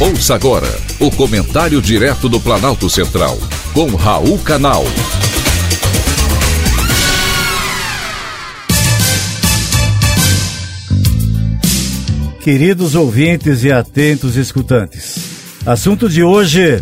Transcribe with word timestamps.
Ouça 0.00 0.36
agora 0.36 0.68
o 1.00 1.10
comentário 1.10 1.82
direto 1.82 2.28
do 2.28 2.38
Planalto 2.38 2.88
Central, 2.88 3.36
com 3.74 3.96
Raul 3.96 4.38
Canal. 4.38 4.84
Queridos 12.40 12.94
ouvintes 12.94 13.64
e 13.64 13.72
atentos 13.72 14.36
escutantes, 14.36 15.16
assunto 15.66 16.08
de 16.08 16.22
hoje: 16.22 16.80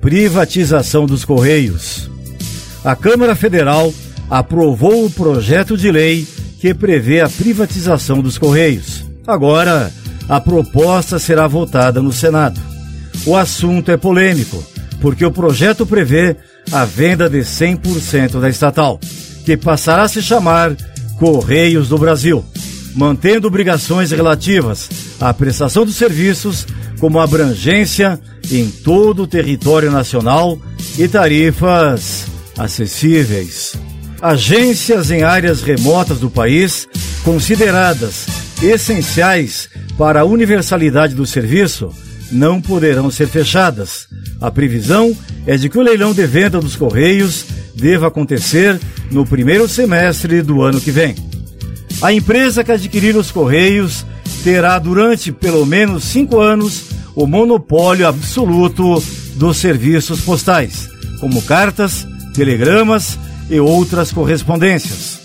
privatização 0.00 1.06
dos 1.06 1.24
Correios. 1.24 2.10
A 2.84 2.96
Câmara 2.96 3.36
Federal 3.36 3.94
aprovou 4.28 5.06
o 5.06 5.10
projeto 5.10 5.76
de 5.76 5.92
lei 5.92 6.26
que 6.60 6.74
prevê 6.74 7.20
a 7.20 7.28
privatização 7.28 8.20
dos 8.20 8.36
Correios. 8.36 9.04
Agora, 9.24 9.92
a 10.28 10.40
proposta 10.40 11.18
será 11.18 11.46
votada 11.46 12.02
no 12.02 12.12
Senado. 12.12 12.60
O 13.24 13.36
assunto 13.36 13.90
é 13.90 13.96
polêmico, 13.96 14.64
porque 15.00 15.24
o 15.24 15.30
projeto 15.30 15.86
prevê 15.86 16.36
a 16.72 16.84
venda 16.84 17.30
de 17.30 17.38
100% 17.38 18.40
da 18.40 18.48
estatal, 18.48 19.00
que 19.44 19.56
passará 19.56 20.02
a 20.02 20.08
se 20.08 20.20
chamar 20.20 20.76
Correios 21.18 21.88
do 21.88 21.96
Brasil, 21.96 22.44
mantendo 22.94 23.46
obrigações 23.46 24.10
relativas 24.10 24.88
à 25.20 25.32
prestação 25.32 25.84
dos 25.84 25.96
serviços, 25.96 26.66
como 26.98 27.20
abrangência 27.20 28.18
em 28.50 28.68
todo 28.68 29.22
o 29.22 29.26
território 29.26 29.90
nacional 29.90 30.58
e 30.98 31.06
tarifas 31.06 32.26
acessíveis. 32.58 33.74
Agências 34.20 35.10
em 35.10 35.22
áreas 35.22 35.62
remotas 35.62 36.18
do 36.18 36.30
país, 36.30 36.88
consideradas 37.22 38.26
essenciais 38.62 39.68
para 39.96 40.20
a 40.20 40.24
universalidade 40.24 41.14
do 41.14 41.26
serviço 41.26 41.92
não 42.30 42.60
poderão 42.60 43.10
ser 43.10 43.28
fechadas. 43.28 44.08
A 44.40 44.50
previsão 44.50 45.16
é 45.46 45.56
de 45.56 45.68
que 45.68 45.78
o 45.78 45.82
leilão 45.82 46.12
de 46.12 46.26
venda 46.26 46.60
dos 46.60 46.76
Correios 46.76 47.44
deva 47.74 48.08
acontecer 48.08 48.78
no 49.10 49.24
primeiro 49.24 49.68
semestre 49.68 50.42
do 50.42 50.62
ano 50.62 50.80
que 50.80 50.90
vem. 50.90 51.14
A 52.02 52.12
empresa 52.12 52.62
que 52.62 52.72
adquirir 52.72 53.16
os 53.16 53.30
Correios 53.30 54.04
terá 54.42 54.78
durante 54.78 55.32
pelo 55.32 55.64
menos 55.64 56.04
cinco 56.04 56.40
anos 56.40 56.84
o 57.14 57.26
monopólio 57.26 58.06
absoluto 58.06 59.02
dos 59.36 59.56
serviços 59.56 60.20
postais, 60.20 60.88
como 61.20 61.40
cartas, 61.42 62.06
telegramas 62.34 63.18
e 63.48 63.58
outras 63.58 64.12
correspondências. 64.12 65.20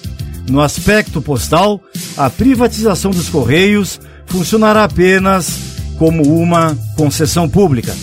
No 0.49 0.61
aspecto 0.61 1.21
postal, 1.21 1.81
a 2.17 2.29
privatização 2.29 3.11
dos 3.11 3.29
Correios 3.29 3.99
funcionará 4.27 4.83
apenas 4.83 5.59
como 5.97 6.23
uma 6.23 6.77
concessão 6.95 7.47
pública. 7.47 7.95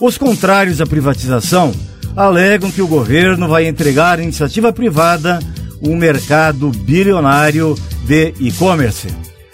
Os 0.00 0.18
contrários 0.18 0.80
à 0.80 0.86
privatização 0.86 1.72
alegam 2.14 2.70
que 2.70 2.82
o 2.82 2.86
governo 2.86 3.48
vai 3.48 3.66
entregar 3.66 4.18
à 4.18 4.22
iniciativa 4.22 4.72
privada 4.72 5.38
um 5.82 5.96
mercado 5.96 6.70
bilionário 6.70 7.74
de 8.04 8.32
e-commerce 8.40 9.08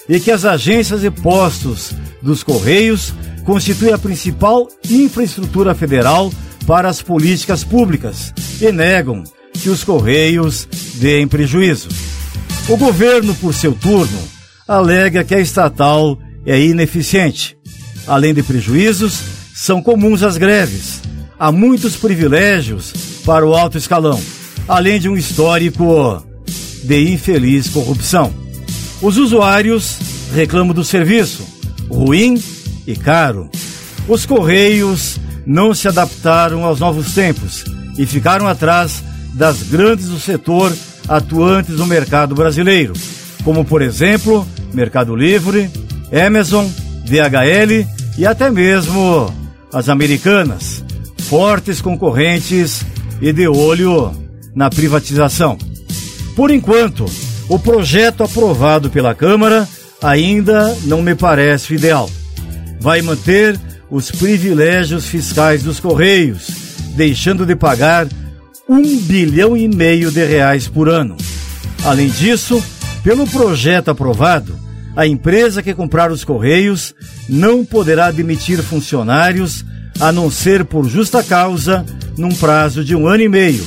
e 0.08 0.20
que 0.20 0.30
as 0.30 0.44
agências 0.44 1.02
e 1.02 1.10
postos 1.10 1.92
dos 2.20 2.42
Correios 2.42 3.12
constituem 3.44 3.92
a 3.92 3.98
principal 3.98 4.68
infraestrutura 4.88 5.74
federal 5.74 6.32
para 6.66 6.88
as 6.88 7.02
políticas 7.02 7.64
públicas 7.64 8.32
e 8.60 8.70
negam 8.70 9.24
que 9.52 9.68
os 9.68 9.82
Correios 9.82 10.68
deem 10.96 11.26
prejuízo. 11.26 11.88
O 12.68 12.76
governo, 12.76 13.34
por 13.34 13.52
seu 13.52 13.74
turno, 13.74 14.18
alega 14.66 15.24
que 15.24 15.34
a 15.34 15.40
estatal 15.40 16.16
é 16.46 16.60
ineficiente. 16.60 17.56
Além 18.06 18.32
de 18.32 18.42
prejuízos, 18.42 19.20
são 19.54 19.82
comuns 19.82 20.22
as 20.22 20.36
greves. 20.36 21.00
Há 21.38 21.50
muitos 21.50 21.96
privilégios 21.96 22.92
para 23.26 23.44
o 23.44 23.54
alto 23.54 23.76
escalão, 23.76 24.20
além 24.68 25.00
de 25.00 25.08
um 25.08 25.16
histórico 25.16 26.24
de 26.84 27.12
infeliz 27.12 27.68
corrupção. 27.68 28.32
Os 29.02 29.16
usuários 29.16 29.98
reclamam 30.32 30.72
do 30.72 30.84
serviço, 30.84 31.44
ruim 31.90 32.40
e 32.86 32.94
caro. 32.94 33.50
Os 34.08 34.24
Correios 34.24 35.18
não 35.44 35.74
se 35.74 35.88
adaptaram 35.88 36.64
aos 36.64 36.78
novos 36.78 37.12
tempos 37.12 37.64
e 37.98 38.06
ficaram 38.06 38.46
atrás 38.46 39.02
das 39.34 39.62
grandes 39.64 40.08
do 40.08 40.20
setor 40.20 40.72
atuantes 41.12 41.76
no 41.76 41.86
mercado 41.86 42.34
brasileiro, 42.34 42.94
como 43.44 43.66
por 43.66 43.82
exemplo 43.82 44.46
Mercado 44.72 45.14
Livre, 45.14 45.70
Amazon, 46.26 46.66
DHL 47.04 47.86
e 48.16 48.24
até 48.24 48.50
mesmo 48.50 49.32
as 49.70 49.90
americanas, 49.90 50.82
fortes 51.18 51.82
concorrentes 51.82 52.82
e 53.20 53.30
de 53.30 53.46
olho 53.46 54.10
na 54.54 54.70
privatização. 54.70 55.58
Por 56.34 56.50
enquanto, 56.50 57.04
o 57.46 57.58
projeto 57.58 58.22
aprovado 58.22 58.88
pela 58.88 59.14
Câmara 59.14 59.68
ainda 60.02 60.74
não 60.84 61.02
me 61.02 61.14
parece 61.14 61.74
ideal. 61.74 62.08
Vai 62.80 63.02
manter 63.02 63.60
os 63.90 64.10
privilégios 64.10 65.06
fiscais 65.06 65.62
dos 65.62 65.78
Correios, 65.78 66.48
deixando 66.96 67.44
de 67.44 67.54
pagar 67.54 68.08
um 68.68 68.98
bilhão 68.98 69.56
e 69.56 69.68
meio 69.68 70.10
de 70.10 70.24
reais 70.24 70.68
por 70.68 70.88
ano. 70.88 71.16
Além 71.84 72.08
disso, 72.08 72.62
pelo 73.02 73.26
projeto 73.26 73.90
aprovado, 73.90 74.56
a 74.94 75.06
empresa 75.06 75.62
que 75.62 75.74
comprar 75.74 76.12
os 76.12 76.24
Correios 76.24 76.94
não 77.28 77.64
poderá 77.64 78.10
demitir 78.10 78.62
funcionários 78.62 79.64
a 79.98 80.12
não 80.12 80.30
ser 80.30 80.64
por 80.64 80.88
justa 80.88 81.22
causa 81.22 81.84
num 82.16 82.34
prazo 82.34 82.84
de 82.84 82.94
um 82.94 83.06
ano 83.06 83.22
e 83.22 83.28
meio 83.28 83.66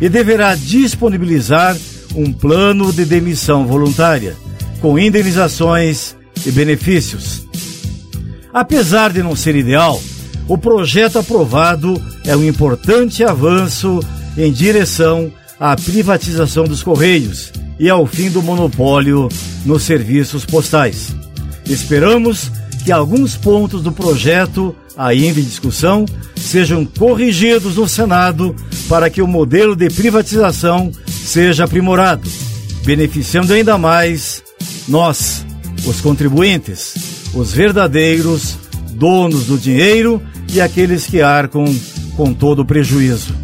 e 0.00 0.08
deverá 0.08 0.54
disponibilizar 0.54 1.76
um 2.14 2.32
plano 2.32 2.92
de 2.92 3.04
demissão 3.04 3.66
voluntária, 3.66 4.36
com 4.80 4.98
indenizações 4.98 6.16
e 6.44 6.50
benefícios. 6.50 7.46
Apesar 8.52 9.12
de 9.12 9.22
não 9.22 9.34
ser 9.34 9.56
ideal, 9.56 10.00
o 10.46 10.58
projeto 10.58 11.18
aprovado 11.18 12.00
é 12.24 12.36
um 12.36 12.44
importante 12.44 13.24
avanço 13.24 14.00
em 14.36 14.52
direção 14.52 15.32
à 15.58 15.76
privatização 15.76 16.64
dos 16.64 16.82
Correios 16.82 17.52
e 17.78 17.88
ao 17.88 18.06
fim 18.06 18.30
do 18.30 18.42
monopólio 18.42 19.28
nos 19.64 19.82
serviços 19.82 20.44
postais. 20.44 21.14
Esperamos 21.66 22.50
que 22.84 22.92
alguns 22.92 23.36
pontos 23.36 23.82
do 23.82 23.90
projeto, 23.90 24.74
ainda 24.96 25.40
em 25.40 25.44
discussão, 25.44 26.04
sejam 26.36 26.84
corrigidos 26.84 27.76
no 27.76 27.88
Senado 27.88 28.54
para 28.88 29.08
que 29.08 29.22
o 29.22 29.26
modelo 29.26 29.74
de 29.74 29.88
privatização 29.88 30.92
seja 31.08 31.64
aprimorado, 31.64 32.28
beneficiando 32.84 33.54
ainda 33.54 33.78
mais 33.78 34.42
nós, 34.86 35.44
os 35.86 36.00
contribuintes, 36.00 36.94
os 37.34 37.52
verdadeiros 37.52 38.56
donos 38.92 39.46
do 39.46 39.58
dinheiro 39.58 40.22
e 40.52 40.60
aqueles 40.60 41.06
que 41.06 41.22
arcam 41.22 41.64
com 42.16 42.32
todo 42.32 42.60
o 42.60 42.64
prejuízo. 42.64 43.43